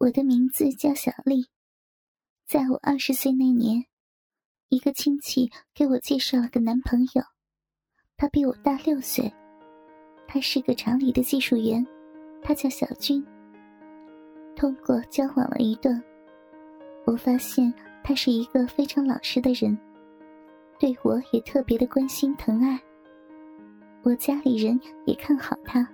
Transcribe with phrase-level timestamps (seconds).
[0.00, 1.44] 我的名字叫小丽，
[2.46, 3.84] 在我二十岁那年，
[4.70, 7.22] 一个亲戚给我介绍了个男朋友，
[8.16, 9.30] 他比我大六岁，
[10.26, 11.86] 他是个厂里的技术员，
[12.40, 13.22] 他叫小军。
[14.56, 16.02] 通过交往了一段，
[17.04, 17.70] 我发现
[18.02, 19.78] 他是一个非常老实的人，
[20.78, 22.80] 对我也特别的关心疼爱。
[24.02, 25.86] 我家里人也看好他。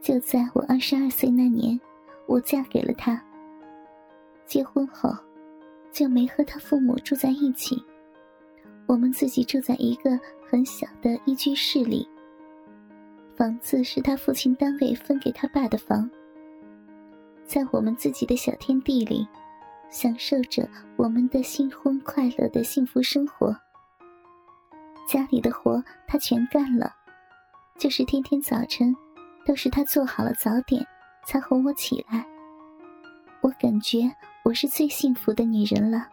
[0.00, 1.78] 就在我二十二岁那年。
[2.28, 3.20] 我嫁给了他。
[4.44, 5.10] 结婚后，
[5.90, 7.82] 就没和他父母住在一起，
[8.86, 10.10] 我们自己住在一个
[10.46, 12.06] 很小的一居室里。
[13.34, 16.08] 房子是他父亲单位分给他爸的房，
[17.46, 19.26] 在我们自己的小天地里，
[19.90, 23.56] 享受着我们的新婚快乐的幸福生活。
[25.06, 26.94] 家里的活他全干了，
[27.78, 28.94] 就是天天早晨，
[29.46, 30.86] 都是他做好了早点。
[31.28, 32.26] 才哄我起来，
[33.42, 34.10] 我感觉
[34.46, 36.08] 我是最幸福的女人了。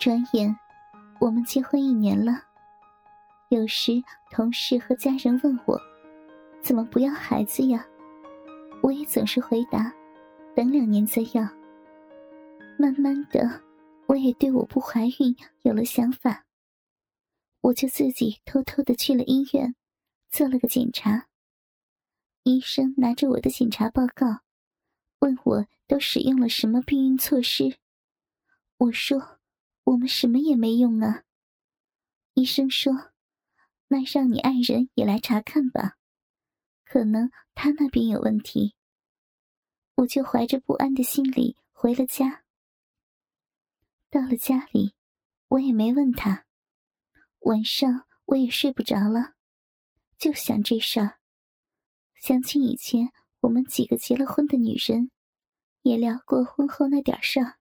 [0.00, 0.58] 转眼，
[1.20, 2.42] 我们结婚一年了。
[3.50, 5.80] 有时同事和家人问我，
[6.60, 7.86] 怎么不要孩子呀？
[8.82, 9.94] 我也总是回答，
[10.56, 11.48] 等两年再要。
[12.76, 13.62] 慢慢的，
[14.06, 16.46] 我也对我不怀孕有了想法，
[17.60, 19.76] 我就自己偷偷的去了医院，
[20.32, 21.29] 做了个检查。
[22.50, 24.42] 医生拿着我的检查报告，
[25.20, 27.78] 问我都使用了什么避孕措施。
[28.76, 29.38] 我说
[29.84, 31.22] 我们什么也没用啊。
[32.34, 33.12] 医生说，
[33.86, 35.96] 那让你爱人也来查看吧，
[36.84, 38.74] 可能他那边有问题。
[39.94, 42.42] 我就怀着不安的心理回了家。
[44.10, 44.94] 到了家里，
[45.46, 46.46] 我也没问他。
[47.40, 49.34] 晚上我也睡不着了，
[50.18, 51.19] 就想这事儿。
[52.20, 55.10] 想起以前我们几个结了婚的女人，
[55.80, 57.58] 也聊过婚后那点事儿。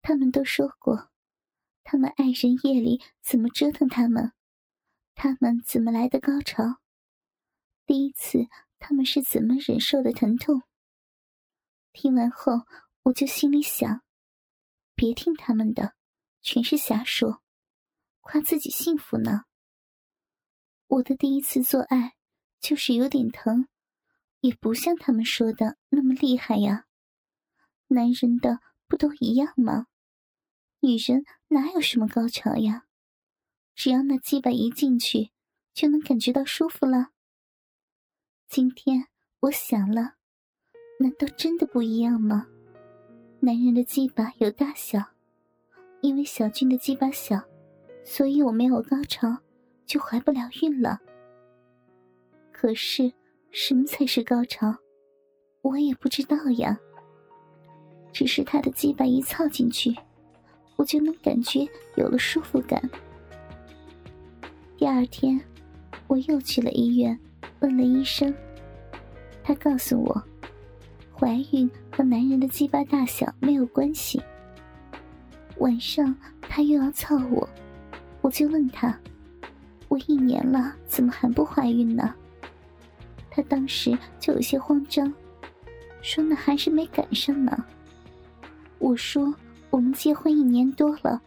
[0.00, 1.10] 他们都说过，
[1.84, 4.32] 他们爱人夜里怎么折腾他们，
[5.14, 6.80] 他们怎么来的高潮，
[7.84, 8.46] 第一次
[8.78, 10.62] 他们是怎么忍受的疼痛。
[11.92, 12.62] 听完后，
[13.02, 14.02] 我就心里想：
[14.94, 15.94] 别听他们的，
[16.40, 17.42] 全是瞎说，
[18.20, 19.44] 夸自己幸福呢。
[20.86, 22.17] 我的第一次做爱。
[22.60, 23.68] 就是有点疼，
[24.40, 26.86] 也不像他们说的那么厉害呀。
[27.88, 29.86] 男人的不都一样吗？
[30.80, 32.84] 女人哪有什么高潮呀？
[33.74, 35.30] 只要那鸡巴一进去，
[35.72, 37.10] 就能感觉到舒服了。
[38.48, 39.06] 今天
[39.40, 40.14] 我想了，
[41.00, 42.46] 难道真的不一样吗？
[43.40, 45.00] 男人的鸡巴有大小，
[46.00, 47.40] 因为小军的鸡巴小，
[48.04, 49.38] 所以我没有高潮，
[49.86, 50.98] 就怀不了孕了。
[52.60, 53.12] 可是，
[53.52, 54.74] 什么才是高潮？
[55.62, 56.76] 我也不知道呀。
[58.12, 59.94] 只是他的鸡巴一操进去，
[60.74, 61.64] 我就能感觉
[61.94, 62.82] 有了舒服感。
[64.76, 65.40] 第二天，
[66.08, 67.16] 我又去了医院，
[67.60, 68.34] 问了医生。
[69.44, 70.22] 他告诉我，
[71.16, 74.20] 怀孕和男人的鸡巴大小没有关系。
[75.58, 77.48] 晚上他又要操我，
[78.20, 78.98] 我就问他：
[79.86, 82.12] 我一年了，怎么还不怀孕呢？
[83.38, 85.14] 他当时就有些慌张，
[86.02, 87.64] 说：“那还是没赶上呢。”
[88.80, 89.32] 我说
[89.70, 91.22] ：“我们结婚一年多了，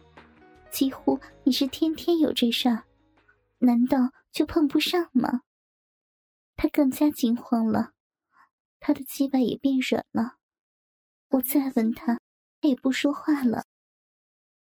[0.70, 2.84] 几乎你是天天有这事儿，
[3.60, 5.40] 难道就碰不上吗？”
[6.54, 7.92] 他更加惊慌了，
[8.78, 10.36] 他的鸡巴也变软了。
[11.30, 12.20] 我再问他，
[12.60, 13.64] 他也不说话了。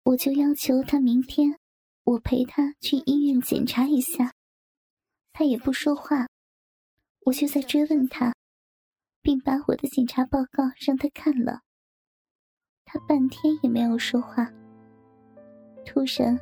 [0.05, 1.59] 我就要求他明天
[2.05, 4.35] 我陪他去医院检查一下，
[5.33, 6.29] 他也不说话。
[7.25, 8.35] 我就在追问他，
[9.23, 11.61] 并把我的检查报告让他看了。
[12.85, 14.47] 他半天也没有说话。
[15.87, 16.39] 突然，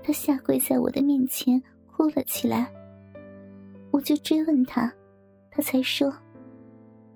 [0.00, 2.72] 他下跪在我的面前哭了起来。
[3.90, 4.92] 我就追问他，
[5.50, 6.12] 他才说，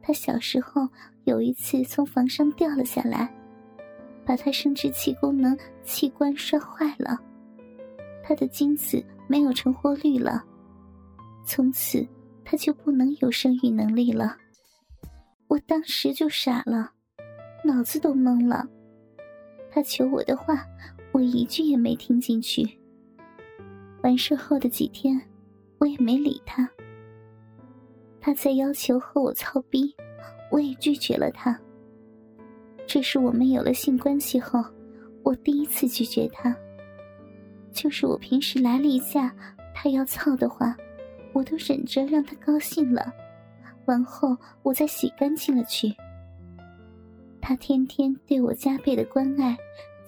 [0.02, 0.88] 他小时候
[1.24, 3.32] 有一次从房上掉了下来，
[4.24, 7.16] 把他生殖器功能器官摔坏了，
[8.24, 10.44] 他的精子没有成活率了，
[11.44, 12.04] 从此。
[12.48, 14.37] 他就不能有生育能力了，
[15.48, 16.93] 我当时就傻了，
[17.65, 18.65] 脑子都懵了。
[19.69, 20.65] 他求我的话，
[21.10, 22.78] 我一句也没听进去。
[24.04, 25.21] 完事后的几天，
[25.78, 26.71] 我也没理他。
[28.21, 29.93] 他再要求和我操逼，
[30.53, 31.59] 我也拒绝了他。
[32.87, 34.65] 这是我们有了性关系后，
[35.25, 36.57] 我第一次拒绝他。
[37.72, 39.34] 就是我平时来例假，
[39.75, 40.77] 他要操的话。
[41.36, 43.12] 我都忍着让他高兴了，
[43.84, 45.94] 完后我再洗干净了去。
[47.42, 49.54] 他天天对我加倍的关爱，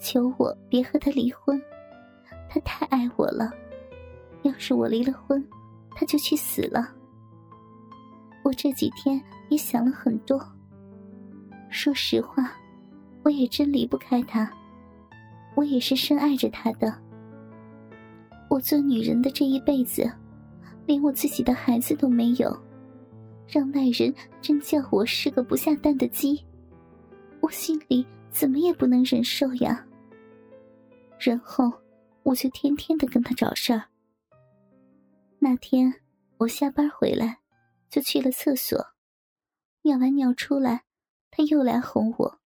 [0.01, 1.61] 求我别和他离婚。
[2.49, 3.53] 他太爱我了，
[4.41, 5.47] 要是我离了婚，
[5.91, 6.95] 他就去死了。
[8.43, 10.43] 我这几天也想了很多。
[11.69, 12.53] 说实话，
[13.21, 14.51] 我也真离不开他，
[15.53, 16.91] 我也是深爱着他的。
[18.49, 20.11] 我做女人的这一辈子，
[20.89, 22.49] 连我自己的孩子都没有，
[23.47, 26.43] 让外人真叫我是个不下蛋的鸡，
[27.41, 29.85] 我心里怎么也不能忍受呀。
[31.19, 31.71] 然后
[32.23, 33.83] 我就天天的跟他找事儿。
[35.37, 35.93] 那天
[36.39, 37.37] 我下班回来，
[37.91, 38.83] 就去了厕所，
[39.83, 40.85] 尿完尿出来，
[41.29, 42.39] 他又来哄我，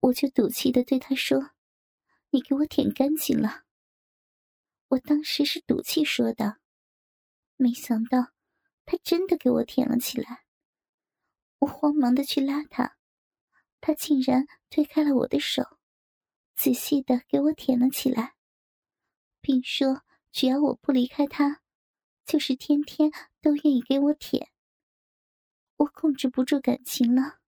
[0.00, 1.50] 我就赌气的对他说
[2.32, 3.64] ：“你给我舔干净了。”
[4.88, 6.56] 我当时是赌气说的，
[7.56, 8.32] 没想到
[8.84, 10.44] 他真的给我舔了起来。
[11.60, 12.96] 我慌忙的去拉他，
[13.80, 15.78] 他竟然推开了我的手，
[16.56, 18.34] 仔细的给我舔了起来，
[19.40, 20.02] 并说
[20.32, 21.62] 只要我不离开他，
[22.24, 24.50] 就是天天都愿意给我舔。
[25.76, 27.38] 我控制不住感情了，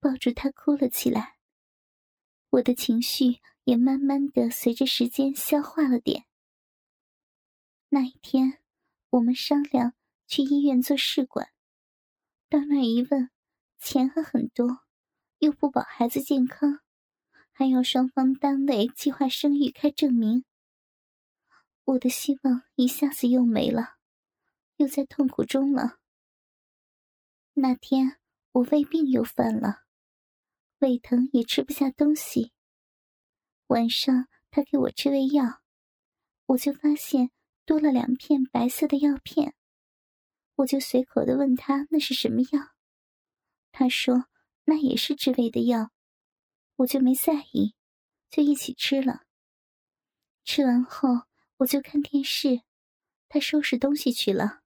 [0.00, 1.36] 抱住他哭了起来。
[2.50, 6.26] 我的情绪也慢慢的随着时间消化了点。
[7.88, 8.60] 那一天，
[9.10, 9.94] 我们商量
[10.26, 11.50] 去医院做试管。
[12.48, 13.30] 到那一问，
[13.78, 14.80] 钱还很多，
[15.38, 16.80] 又不保孩子健康，
[17.52, 20.44] 还要双方单位计划生育开证明。
[21.84, 23.96] 我的希望一下子又没了，
[24.76, 25.98] 又在痛苦中了。
[27.54, 28.18] 那天
[28.52, 29.84] 我胃病又犯了，
[30.80, 32.52] 胃疼也吃不下东西。
[33.68, 35.62] 晚上他给我吃胃药，
[36.46, 37.30] 我就发现。
[37.66, 39.56] 多了两片白色的药片，
[40.54, 42.70] 我就随口的问他那是什么药，
[43.72, 44.26] 他说
[44.66, 45.90] 那也是治胃的药，
[46.76, 47.74] 我就没在意，
[48.30, 49.24] 就一起吃了。
[50.44, 51.08] 吃完后
[51.56, 52.62] 我就看电视，
[53.28, 54.60] 他收拾东西去了。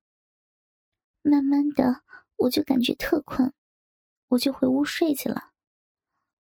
[1.22, 2.02] 慢慢的
[2.36, 3.54] 我就感觉特困，
[4.28, 5.52] 我就回屋睡去了。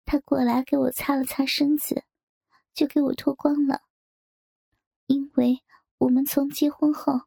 [0.05, 2.02] 他过来给我擦了擦身子，
[2.75, 3.82] 就给我脱光了，
[5.06, 5.62] 因为。
[5.99, 7.23] 我们从结婚后，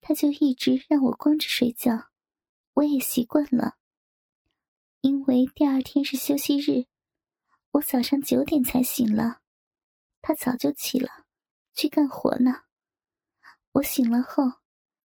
[0.00, 2.08] 他就一直让我光着睡觉，
[2.72, 3.76] 我也习惯了。
[5.02, 6.86] 因为第二天是休息日，
[7.72, 9.42] 我早上九点才醒了，
[10.22, 11.26] 他早就起了，
[11.74, 12.62] 去干活呢。
[13.72, 14.44] 我醒了后，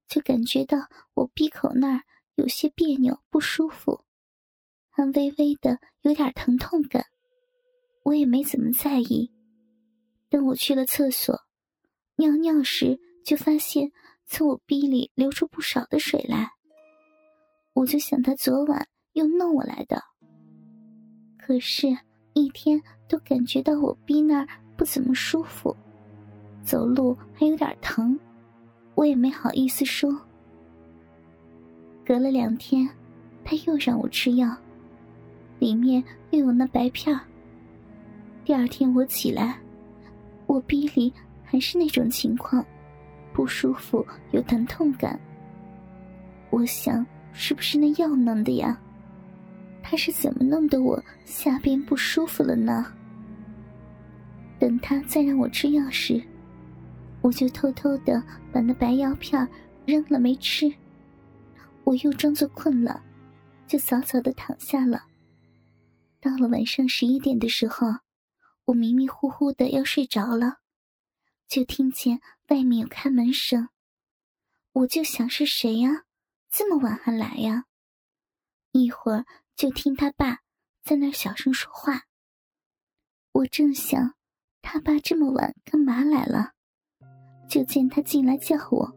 [0.08, 2.02] 就感觉到我闭口那儿
[2.34, 4.04] 有些别扭不舒服，
[4.90, 7.06] 还微微的有点疼痛感，
[8.02, 9.32] 我也没怎么在意。
[10.28, 11.46] 等我去了厕所。
[12.16, 13.90] 尿尿时，就发现
[14.26, 16.50] 从我逼里流出不少的水来。
[17.72, 20.02] 我就想他昨晚又弄我来的。
[21.38, 21.88] 可是，
[22.34, 25.74] 一天都感觉到我逼那儿不怎么舒服，
[26.62, 28.18] 走路还有点疼，
[28.94, 30.16] 我也没好意思说。
[32.04, 32.88] 隔了两天，
[33.44, 34.54] 他又让我吃药，
[35.58, 37.18] 里面又有那白片
[38.44, 39.58] 第二天我起来，
[40.46, 41.12] 我逼里。
[41.52, 42.64] 还是那种情况，
[43.30, 45.20] 不舒服，有疼痛感。
[46.48, 47.04] 我想，
[47.34, 48.80] 是不是那药弄的呀？
[49.82, 52.90] 他是怎么弄得我下边不舒服了呢？
[54.58, 56.22] 等他再让我吃药时，
[57.20, 59.46] 我就偷偷的把那白药片
[59.84, 60.72] 扔了，没吃。
[61.84, 63.02] 我又装作困了，
[63.66, 65.02] 就早早的躺下了。
[66.18, 67.88] 到了晚上十一点的时候，
[68.64, 70.61] 我迷迷糊糊的要睡着了。
[71.52, 72.18] 就听见
[72.48, 73.68] 外面有开门声，
[74.72, 76.04] 我就想是谁呀？
[76.48, 77.66] 这么晚还来呀？
[78.70, 80.38] 一会儿就听他爸
[80.82, 82.04] 在那小声说话。
[83.32, 84.14] 我正想，
[84.62, 86.52] 他爸这么晚干嘛来了？
[87.50, 88.90] 就见他进来叫我，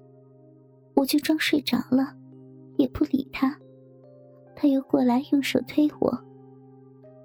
[0.96, 2.16] 我就装睡着了，
[2.78, 3.60] 也不理他。
[4.56, 6.26] 他又过来用手推我，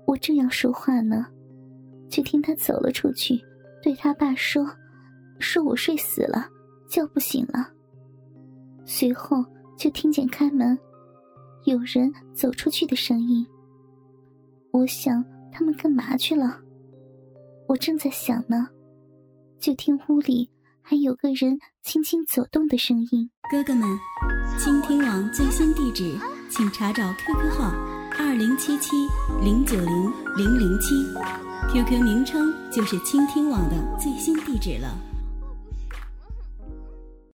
[0.09, 1.25] 我正要说话呢，
[2.09, 3.41] 就听他走了出去，
[3.81, 4.69] 对他爸说。
[5.41, 6.47] 说我睡死了，
[6.89, 7.69] 叫不醒了。
[8.85, 9.45] 随后
[9.77, 10.79] 就听见开门，
[11.65, 13.47] 有人走出去的声音。
[14.73, 16.61] 我想他们干嘛去了？
[17.67, 18.69] 我正在想呢，
[19.59, 20.51] 就听屋里
[20.83, 23.31] 还有个人轻轻走动的声音。
[23.51, 23.89] 哥哥们，
[24.59, 26.17] 倾听网最新地址，
[26.49, 27.73] 请查找 QQ 号
[28.19, 28.97] 二零七七
[29.43, 30.95] 零九零零零七
[31.73, 35.10] ，QQ 名称就是倾听网的最新地址了。